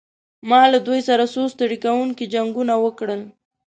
[0.49, 3.21] ما له دوی سره څو ستړي کوونکي جنګونه وکړل.